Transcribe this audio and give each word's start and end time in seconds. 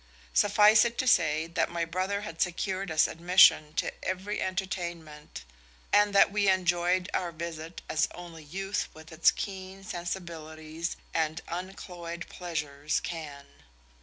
Suffice 0.33 0.83
it 0.83 0.97
to 0.97 1.05
say 1.05 1.45
that 1.45 1.69
my 1.69 1.85
brother 1.85 2.21
had 2.21 2.41
secured 2.41 2.89
us 2.89 3.07
admission 3.07 3.73
to 3.75 3.93
every 4.03 4.41
entertainment, 4.41 5.43
and 5.93 6.11
that 6.15 6.31
we 6.31 6.49
enjoyed 6.49 7.07
our 7.13 7.31
visit 7.31 7.83
as 7.87 8.07
only 8.15 8.43
youth 8.43 8.87
with 8.95 9.11
its 9.11 9.29
keen 9.29 9.83
sensibilities 9.83 10.97
and 11.13 11.41
uncloyed 11.47 12.27
pleasures 12.29 12.99
can. 13.01 13.45